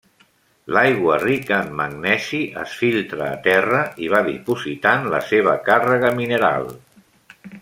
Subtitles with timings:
[0.75, 6.71] L'aigua rica en magnesi es filtra a terra i va dipositant la seva càrrega mineral.